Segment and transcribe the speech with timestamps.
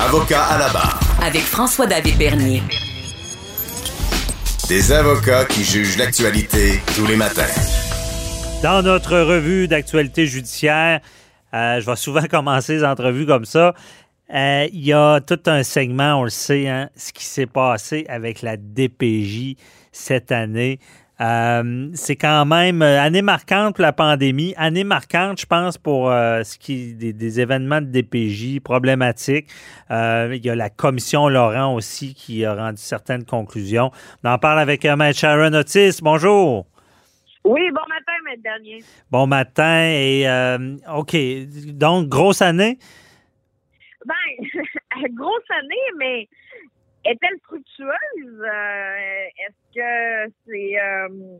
[0.00, 1.00] Avocat à la barre.
[1.20, 2.62] Avec François-David Bernier.
[4.68, 7.42] Des avocats qui jugent l'actualité tous les matins.
[8.62, 11.00] Dans notre revue d'actualité judiciaire,
[11.52, 13.74] euh, je vais souvent commencer les entrevues comme ça.
[14.32, 18.06] Euh, il y a tout un segment, on le sait, hein, ce qui s'est passé
[18.08, 19.56] avec la DPJ
[19.90, 20.78] cette année.
[21.20, 26.58] Euh, c'est quand même année marquante pour la pandémie, année marquante, je pense, pour ce
[26.58, 29.48] qui des, des, événements de DPJ problématiques.
[29.90, 33.90] il y a la commission Laurent aussi qui a rendu certaines conclusions.
[34.22, 35.98] On en parle avec Maître Sharon Otis.
[36.02, 36.66] Bonjour.
[37.48, 38.84] Oui, bon matin, Maître Dernier.
[39.10, 41.16] Bon matin et euh, OK.
[41.68, 42.78] Donc, grosse année?
[44.04, 44.14] Ben,
[45.14, 46.28] grosse année, mais
[47.08, 48.42] est-elle fructueuse?
[48.42, 51.38] Euh, est-ce que c'est euh,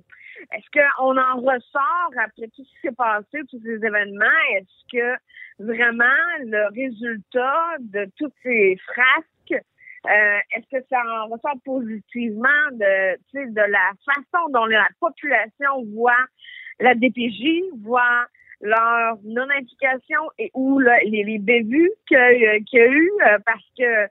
[0.52, 4.27] est-ce qu'on en ressort après tout ce qui s'est passé, tous ces événements?
[4.55, 6.05] Est-ce que vraiment
[6.41, 9.64] le résultat de toutes ces frasques
[10.06, 16.24] euh, est-ce que ça en ressort positivement de, de la façon dont la population voit
[16.78, 18.27] la DPJ, voit
[18.61, 24.08] leur non-implication et ou les, les bévues qu'il y a eu euh, parce que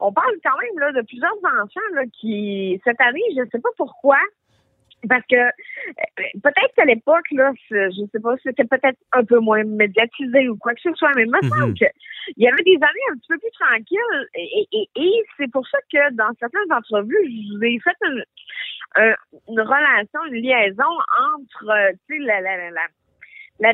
[0.00, 3.60] on parle quand même là, de plusieurs enfants là, qui, cette année, je ne sais
[3.60, 4.18] pas pourquoi,
[5.08, 9.62] parce que euh, peut-être qu'à l'époque, là, je sais pas, c'était peut-être un peu moins
[9.64, 11.74] médiatisé ou quoi que ce soit, mais il me semble mm-hmm.
[11.74, 14.28] qu'il y avait des années un petit peu plus tranquilles.
[14.34, 18.24] Et, et, et c'est pour ça que dans certaines entrevues, je vous ai fait une,
[19.48, 20.92] une relation, une liaison
[21.36, 22.86] entre euh, tu sais, la, la, la, la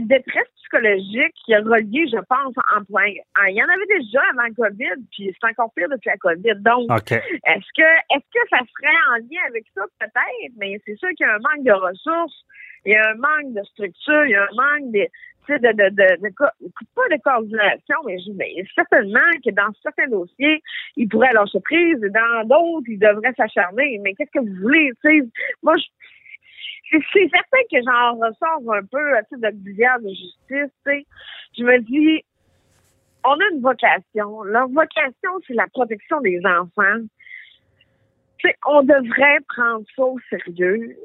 [0.01, 3.13] détresse psychologique qui a relié, je pense, en point.
[3.49, 6.55] Il y en avait déjà avant le COVID, puis c'est encore pire depuis la COVID.
[6.61, 9.83] Donc, est-ce que est-ce que ça serait en lien avec ça?
[10.01, 12.45] Peut-être, mais c'est sûr qu'il y a un manque de ressources,
[12.87, 15.07] il y a un manque de structure, il y a un manque de
[15.47, 16.35] de, de, de, de,
[16.95, 20.63] pas de coordination, mais, mais certainement que dans certains dossiers,
[20.97, 23.99] il pourrait lâcher prise, et dans d'autres, il devrait s'acharner.
[24.03, 24.91] Mais qu'est-ce que vous voulez?
[25.63, 25.85] Moi, je
[26.91, 30.73] c'est certain que j'en ressors un peu à titre d'auxiliaire de justice.
[30.87, 31.07] sais.
[31.57, 32.25] Je me dis,
[33.25, 34.43] on a une vocation.
[34.45, 37.01] Leur vocation, c'est la protection des enfants.
[38.43, 40.97] sais, on devrait prendre ça au sérieux.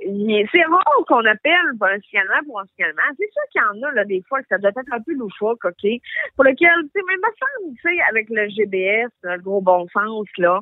[0.52, 3.02] C'est rare qu'on appelle pour un signalement pour un signalement.
[3.18, 5.14] C'est sûr qu'il y en a là, des fois que ça doit être un peu
[5.14, 5.90] loufoque, OK?
[6.36, 10.28] Pour lequel, tu sais, même me tu sais, avec le GBS, le gros bon sens,
[10.38, 10.60] là,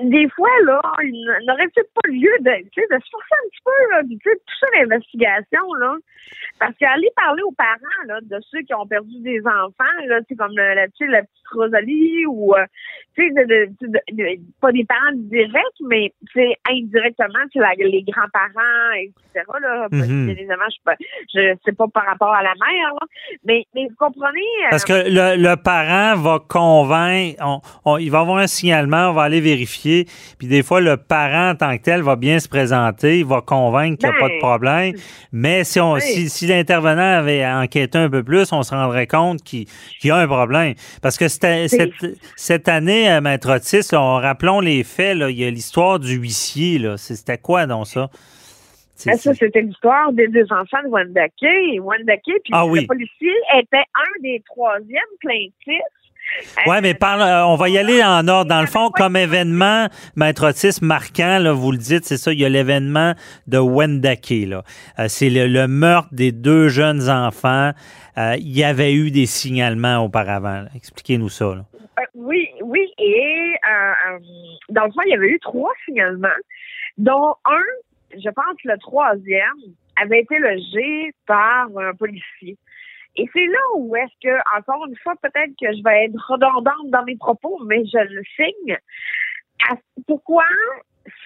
[0.00, 3.90] des fois, là, il n'aurait peut-être pas lieu de, de se forcer un petit peu,
[3.90, 5.94] là, de pousser l'investigation, là.
[6.58, 10.34] Parce qu'aller parler aux parents, là, de ceux qui ont perdu des enfants, là, tu
[10.36, 12.64] comme la, la petite Rosalie ou, euh,
[13.16, 19.88] tu sais, de, pas des parents directs, mais, c'est indirectement, tu les grands-parents, etc., là.
[19.90, 20.92] Mm Évidemment, je,
[21.34, 23.06] je sais pas par rapport à la mère, là.
[23.44, 24.40] Mais, mais vous comprenez.
[24.64, 29.12] Euh, Parce que le, le parent va convaincre, on, il va avoir un signalement, on
[29.12, 29.83] va aller vérifier
[30.38, 33.40] puis des fois, le parent en tant que tel va bien se présenter, il va
[33.40, 34.94] convaincre qu'il n'y a pas de ben, problème.
[35.32, 39.66] Mais si, on, si, l'intervenant avait enquêté un peu plus, on se rendrait compte qu'il
[40.02, 40.74] y a un problème.
[41.02, 41.46] Parce que cette,
[42.36, 46.80] cette, année, euh, Maître Otis, rappelons les faits, il y a l'histoire du huissier.
[46.96, 48.08] C'était quoi donc ça?
[49.06, 51.32] Ben, ça, c'était l'histoire des deux enfants de Wendake.
[51.80, 55.82] Wendake, puis ah le policier était un des troisièmes plaintifs
[56.66, 58.48] oui, mais parle, euh, on va y aller en ordre.
[58.48, 62.40] Dans le fond, comme événement, Maître Otis, marquant, là, vous le dites, c'est ça, il
[62.40, 63.14] y a l'événement
[63.46, 64.32] de Wendake.
[64.32, 64.62] Euh,
[65.08, 67.72] c'est le, meurtre des deux jeunes enfants.
[68.16, 70.64] Euh, il y avait eu des signalements auparavant.
[70.74, 71.54] Expliquez-nous ça.
[72.14, 72.92] oui, oui.
[72.98, 73.54] Et
[74.70, 76.28] dans le fond, il y avait eu trois signalements,
[76.98, 77.62] dont un,
[78.18, 82.56] je pense le troisième, avait été logé par un policier.
[83.16, 86.90] Et c'est là où est-ce que, encore une fois, peut-être que je vais être redondante
[86.90, 88.76] dans mes propos, mais je le signe.
[90.06, 90.44] pourquoi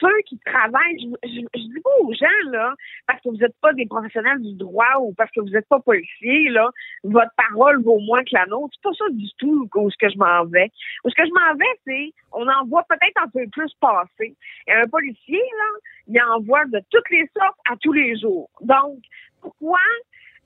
[0.01, 2.75] ceux qui travaillent, je, je, dis pas aux gens, là,
[3.07, 5.81] parce que vous n'êtes pas des professionnels du droit ou parce que vous n'êtes pas
[5.81, 6.71] policier, là,
[7.05, 8.75] votre parole vaut moins que la nôtre.
[8.75, 10.71] C'est pas ça du tout où ce que je m'en vais.
[11.05, 14.35] Où ce que je m'en vais, c'est, on en voit peut-être un peu plus passer.
[14.67, 15.79] Et un policier, là,
[16.09, 18.49] il en voit de toutes les sortes à tous les jours.
[18.61, 18.99] Donc,
[19.41, 19.79] pourquoi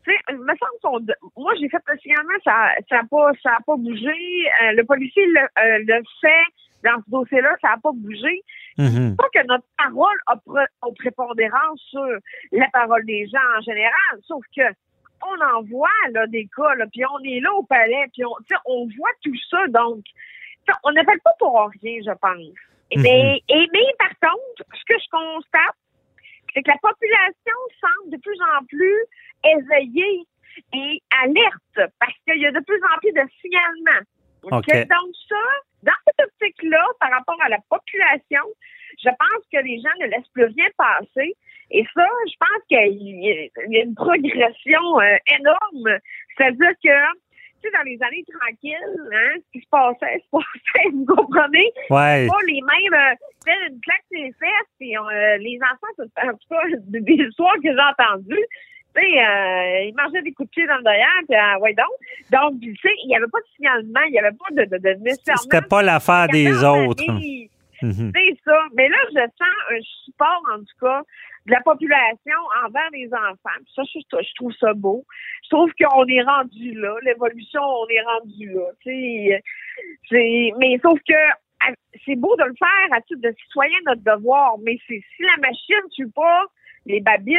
[0.05, 3.77] sais, me semble qu'on, moi, j'ai fait le ça, ça a pas, ça a pas
[3.77, 4.09] bougé.
[4.63, 6.53] Euh, le policier euh, le fait
[6.85, 8.43] dans ce dossier-là, ça n'a pas bougé.
[8.79, 9.17] Mhm.
[9.17, 12.17] Pas que notre parole a, a prépondérance sur
[12.53, 14.63] la parole des gens en général, sauf que
[15.25, 18.35] on en voit là, des cas, là, puis on est là au palais, puis on,
[18.67, 20.05] on voit tout ça, donc
[20.85, 22.57] on n'appelle pas pour rien, je pense.
[22.95, 23.03] Mhm.
[23.03, 25.77] mais, et mais par contre, ce que je constate,
[26.53, 29.05] c'est que la population semble de plus en plus
[29.45, 30.27] éveillée
[30.75, 34.05] et alerte parce qu'il y a de plus en plus de signalements.
[34.85, 35.37] Donc ça,
[35.83, 38.43] dans cette optique-là, par rapport à la population,
[39.03, 41.35] je pense que les gens ne laissent plus rien passer.
[41.71, 42.79] Et ça, je pense qu'il
[43.23, 45.99] y a- une progression euh, énorme.
[46.37, 47.19] C'est-à-dire que,
[47.63, 51.73] tu sais, dans les années tranquilles, hein, ce qui se passait, se passait, vous comprenez?
[51.91, 52.27] Ouais.
[52.29, 52.95] pas les mêmes.
[52.95, 57.55] Euh, une claque les fesses, puis euh, les enfants, c'est- en tout cas, des histoires
[57.57, 58.47] que j'ai entendues.
[58.95, 61.75] Tu sais, euh, ils mangeaient des coups de pied dans le derrière, puis euh, ouais
[61.75, 61.87] donc.
[62.31, 64.79] Donc, tu sais, il n'y avait pas de signalement, il n'y avait pas de, de,
[64.79, 65.43] de nécessairement.
[65.43, 67.05] C'était pas l'affaire des autres.
[67.83, 68.13] Mhm.
[68.15, 68.59] C'est ça.
[68.75, 71.03] Mais là, je sens un support, en tout cas,
[71.47, 73.59] de la population envers les enfants.
[73.65, 75.05] Puis ça, je, je trouve ça beau.
[75.45, 76.95] Je trouve qu'on est rendu là.
[77.03, 78.71] L'évolution, on est rendu là.
[80.59, 81.75] Mais sauf que
[82.05, 84.57] c'est beau de le faire à titre de citoyen, notre devoir.
[84.63, 86.45] Mais c'est si la machine ne tue pas
[86.87, 87.37] les babines,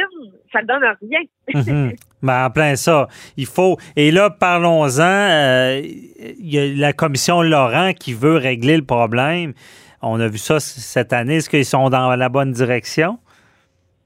[0.52, 1.20] ça donne rien.
[1.54, 1.92] Mhm.
[2.22, 3.06] Ben, en plein ça.
[3.36, 3.76] Il faut.
[3.96, 5.02] Et là, parlons-en.
[5.02, 9.52] euh, Il y a la commission Laurent qui veut régler le problème.
[10.00, 11.36] On a vu ça cette année.
[11.36, 13.18] Est-ce qu'ils sont dans la bonne direction?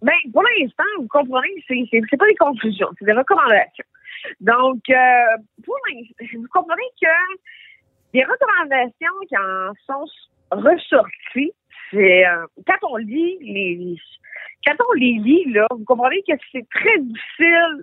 [0.02, 3.84] Ben, pour l'instant, vous comprenez, c'est, pas des conclusions, c'est des recommandations.
[4.40, 5.76] Donc, euh, pour
[6.34, 7.06] vous comprenez que
[8.12, 10.06] des recommandations qui en sont
[10.50, 11.52] ressorties,
[11.90, 13.96] c'est euh, quand on lit les
[14.66, 17.82] quand on les lit, là, vous comprenez que c'est très difficile.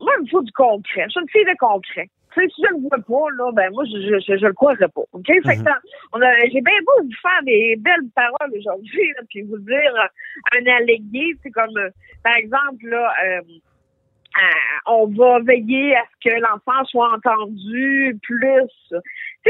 [0.00, 1.04] Moi, il me faut du concret.
[1.06, 2.08] Je suis une fille de concret.
[2.34, 4.46] Tu sais, si je ne le vois pas, là, ben moi, je, je, je, je
[4.46, 5.02] le croirais pas.
[5.12, 5.26] OK?
[5.26, 5.74] Fait que, Mhm.
[6.14, 10.58] on a, j'ai bien beau vous faire des belles paroles aujourd'hui, puis vous dire euh,
[10.58, 11.90] un allégué, c'est comme, euh,
[12.24, 14.40] par exemple, là, euh, euh,
[14.86, 18.68] on va veiller à ce que l'enfant soit entendu plus.
[18.90, 18.96] Tu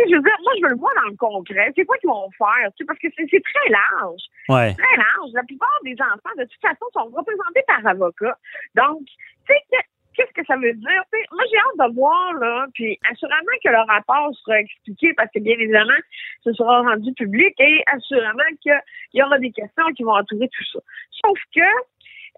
[0.00, 1.72] sais, je veux dire, moi, je veux le voir dans le concret.
[1.76, 2.70] C'est quoi qu'ils vont faire?
[2.76, 4.74] Tu sais, parce que c'est, très large Ouais.
[4.74, 5.30] très large.
[5.34, 8.36] La plupart des enfants, de toute façon, sont représentés par avocat.
[8.74, 9.14] Donc, tu
[9.48, 11.02] sais, que- qu'est-ce que ça veut dire?
[11.12, 15.12] Tu sais, moi, j'ai hâte de voir, là, puis assurément que le rapport sera expliqué
[15.14, 16.00] parce que, bien évidemment,
[16.44, 18.80] ce sera rendu public et assurément qu'il
[19.14, 20.78] y aura des questions qui vont entourer tout ça.
[21.24, 21.60] Sauf que,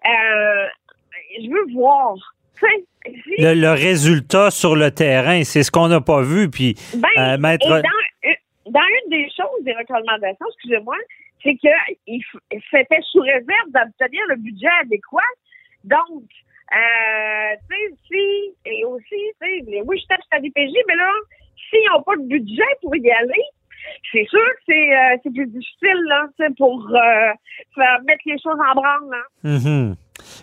[0.07, 0.67] euh,
[1.41, 2.15] je veux voir,
[3.37, 6.49] Le, le résultat sur le terrain, c'est ce qu'on n'a pas vu.
[6.49, 7.67] Puis, Ben, euh, maître.
[7.67, 7.75] dans,
[8.23, 10.95] une- dans une des choses des recommandations, excusez-moi,
[11.43, 11.69] c'est que
[12.07, 15.21] il f- c'était sous réserve d'obtenir le budget adéquat.
[15.85, 16.23] Donc,
[16.75, 19.05] euh, tu sais, si, et aussi,
[19.41, 21.09] tu sais, oui, je sur la DPJ, mais là,
[21.69, 23.43] s'ils n'ont pas de budget pour y aller,
[24.11, 26.27] c'est sûr que c'est euh, c'est plus difficile, là,
[26.57, 27.33] pour euh,
[27.75, 29.23] faire mettre les choses en branle, là.
[29.43, 29.95] Mhm.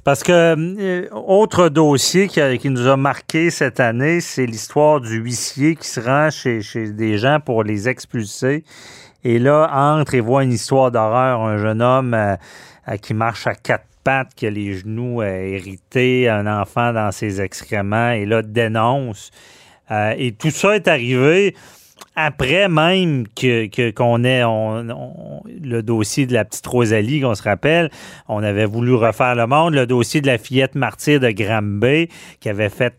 [0.05, 5.17] Parce que, euh, autre dossier qui, qui nous a marqué cette année, c'est l'histoire du
[5.17, 8.65] huissier qui se rend chez, chez des gens pour les expulser.
[9.25, 12.17] Et là, entre et voit une histoire d'horreur, un jeune homme
[13.01, 18.11] qui marche à quatre pattes, qui a les genoux hérités, un enfant dans ses excréments,
[18.11, 19.31] et là, dénonce.
[19.91, 21.55] Et tout ça est arrivé
[22.17, 27.35] après même que que- qu'on ait on- on- le dossier de la petite Rosalie, qu'on
[27.35, 27.91] se rappelle,
[28.29, 32.09] on avait voulu refaire le monde, le dossier de la fillette martyre de Granby
[32.41, 32.95] qui avait fait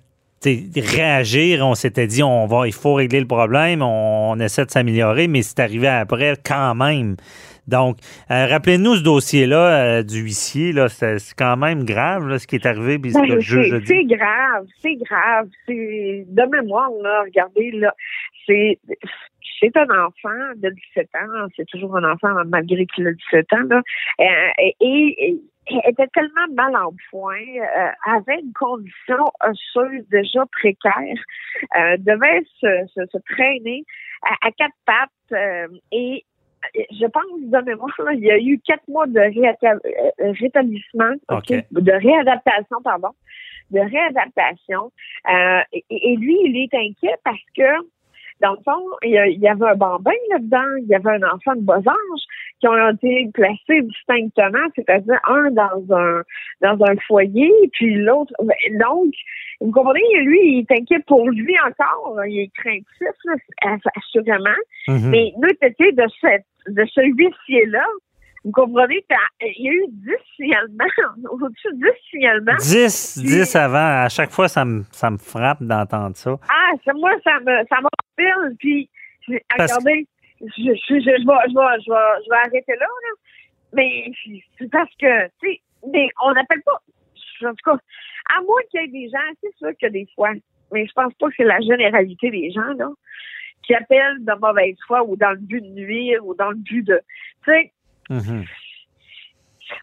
[0.76, 4.72] réagir, on s'était dit on va il faut régler le problème, on, on essaie de
[4.72, 7.16] s'améliorer, mais c'est arrivé après quand même.
[7.68, 7.98] Donc,
[8.30, 12.46] euh, rappelez-nous ce dossier-là euh, du huissier, là, c'est c'est quand même grave là, ce
[12.46, 15.48] qui est arrivé, puis Ben, le juge a c'est c'est grave, c'est grave.
[15.66, 17.92] C'est de mémoire, là, regardez, là,
[18.46, 18.80] c'est
[19.60, 23.64] c'est un enfant de 17 ans, c'est toujours un enfant malgré qu'il a 17 ans,
[23.70, 23.82] là,
[24.20, 24.24] euh,
[24.60, 31.18] et, et- et était tellement mal en point, euh, avait une condition osseuse déjà précaire,
[31.76, 33.84] euh, devait se, se, se traîner
[34.22, 36.24] à, à quatre pattes euh, et
[36.92, 41.38] je pense de mémoire, là, il y a eu quatre mois de euh, rétablissement, ok,
[41.52, 41.64] OK.
[41.72, 43.10] de réadaptation, pardon,
[43.72, 44.92] de réadaptation.
[45.32, 47.88] Euh, et, et lui, il est inquiet parce que,
[48.42, 51.62] dans le fond, il y, avait un bambin là-dedans, il y avait un enfant de
[51.62, 52.22] bas âge
[52.60, 56.22] qui ont été placés distinctement, c'est-à-dire un dans un
[56.62, 58.34] dans un foyer, puis l'autre.
[58.42, 59.14] ben, Donc,
[59.62, 62.86] vous comprenez, lui, il est inquiet pour lui encore, il est craintif,
[63.96, 64.62] assurément.
[64.88, 65.10] Mhm.
[65.10, 67.86] Mais nous, c'était de, cette, de ce huissier-là
[68.46, 69.04] Vous comprenez?
[69.42, 70.86] Il y a eu 10 signalements,
[71.32, 72.56] au-dessus de 10 signalements.
[72.60, 74.04] 10, 10 avant.
[74.04, 76.38] À chaque fois, ça me, ça me frappe d'entendre ça.
[76.48, 77.78] Ah, moi, ça me, ça.
[78.60, 78.88] Puis,
[79.28, 80.08] regardez,
[80.42, 83.14] je, je, je, je, vais, je, vais, je, vais, je vais arrêter là, là.
[83.74, 84.12] Mais
[84.60, 85.62] c'est parce que, tu sais,
[85.92, 86.80] mais on n'appelle pas,
[87.44, 87.78] en tout cas,
[88.38, 90.32] à moins qu'il y ait des gens, c'est sûr que des fois,
[90.72, 92.90] mais je pense pas que c'est la généralité des gens, là,
[93.64, 96.84] qui appellent de mauvaise foi ou dans le but de nuire ou dans le but
[96.84, 97.02] de,
[97.44, 97.72] tu sais,
[98.10, 98.46] Mhm.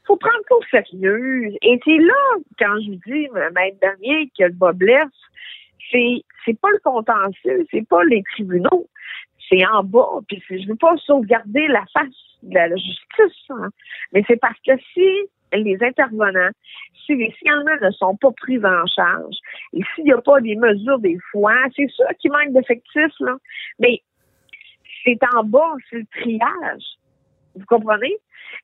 [0.05, 1.53] faut prendre ça au sérieux.
[1.63, 5.09] Et c'est là, quand je dis, même dernier, que le bas blesse,
[5.91, 8.89] c'est, c'est pas le contentieux, c'est pas les tribunaux,
[9.49, 10.21] c'est en bas.
[10.29, 12.09] Puis je veux pas sauvegarder la face
[12.43, 13.71] de la justice, hein.
[14.13, 15.07] mais c'est parce que si
[15.53, 16.51] les intervenants,
[17.05, 19.37] si les signalements ne sont pas pris en charge,
[19.75, 23.37] et s'il n'y a pas des mesures des fois, c'est sûr qu'il manque d'effectifs, là,
[23.79, 24.01] mais
[25.05, 26.85] c'est en bas, c'est le triage.
[27.55, 28.19] Vous comprenez?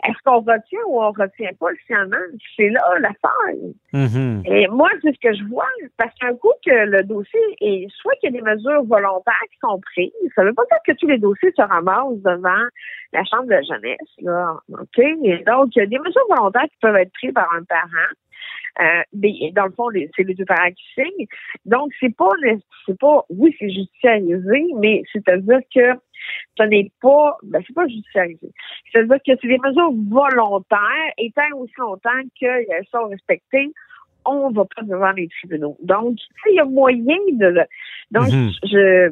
[0.04, 2.16] Est-ce qu'on retient ou on retient pas le signalement?
[2.56, 3.72] C'est là l'affaire.
[3.92, 4.42] Mhm.
[4.46, 5.66] Et moi, c'est ce que je vois,
[5.96, 9.58] parce qu'un coup que le dossier est, soit qu'il y a des mesures volontaires qui
[9.60, 12.64] sont prises, ça veut pas dire que tous les dossiers se ramassent devant
[13.12, 14.56] la Chambre de jeunesse, là.
[14.68, 14.98] OK?
[14.98, 18.12] Et donc, il y a des mesures volontaires qui peuvent être prises par un parent.
[18.80, 21.26] Euh, mais dans le fond, c'est les deux parents qui signent.
[21.64, 22.30] Donc, c'est pas,
[22.86, 25.94] c'est pas, oui, c'est judiciarisé, mais c'est-à-dire que
[26.56, 28.52] ce n'est pas, ben, c'est pas judiciarisé.
[28.92, 29.77] C'est-à-dire que c'est des mesures
[30.10, 33.72] volontaires, et tant aussi longtemps qu'elles sont respectées,
[34.24, 35.76] on va pas devant les tribunaux.
[35.82, 36.16] Donc,
[36.50, 37.64] il y a moyen de, le-
[38.10, 38.50] donc, Mhm.
[38.64, 39.10] je,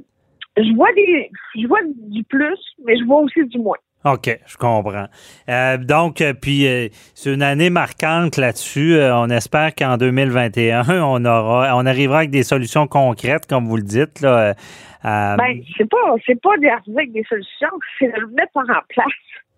[0.58, 3.76] je vois des, je vois du plus, mais je vois aussi du moins.
[4.04, 5.06] OK, je comprends.
[5.48, 8.94] Euh, donc, euh, puis euh, c'est une année marquante là-dessus.
[8.94, 13.76] Euh, on espère qu'en 2021, on aura, on arrivera avec des solutions concrètes, comme vous
[13.76, 14.20] le dites.
[14.20, 14.54] Là,
[15.02, 17.68] Ben, c'est pas, c'est pas d'arriver avec des solutions,
[17.98, 19.06] c'est de le mettre en place.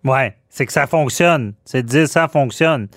[0.03, 1.53] Ouais, c'est que ça fonctionne.
[1.65, 2.87] C'est dire ça fonctionne.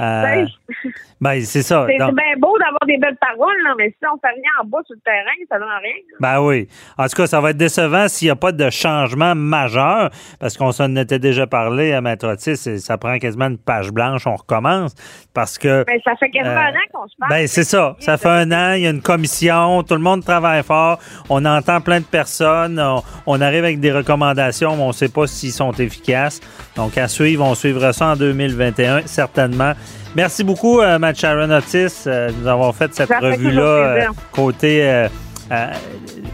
[0.00, 0.46] Euh,
[1.20, 1.86] ben, c'est ça.
[1.88, 4.78] c'est bien beau d'avoir des belles paroles, là, mais si on fait rien en bas
[4.86, 5.94] sur le terrain, ça donne rien.
[6.10, 6.16] là.
[6.20, 6.68] Ben oui.
[6.98, 10.56] En tout cas, ça va être décevant s'il n'y a pas de changement majeur, parce
[10.56, 14.26] qu'on s'en était déjà parlé à Maître Otis, et ça prend quasiment une page blanche,
[14.26, 14.94] on recommence,
[15.34, 15.84] parce que...
[15.86, 17.30] Ben, ça fait quasiment Euh, un an qu'on se parle.
[17.30, 17.96] Ben, c'est ça.
[18.00, 20.98] Ça fait un an, il y a une commission, tout le monde travaille fort,
[21.30, 25.08] on entend plein de personnes, on, on arrive avec des recommandations, mais on ne sait
[25.08, 26.40] pas s'ils sont efficaces.
[26.76, 29.72] Donc, à suivre, on suivra ça en 2021, certainement.
[30.16, 34.80] Merci beaucoup, euh, Matt Sharon Otis, euh, de nous avoir fait cette revue-là euh, côté
[34.82, 35.08] euh,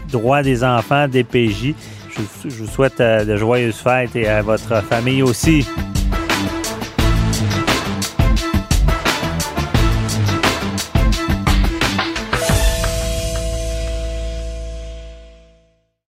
[0.09, 1.75] droit des enfants, DPJ.
[2.09, 5.67] Je, je vous souhaite de joyeuses fêtes et à votre famille aussi.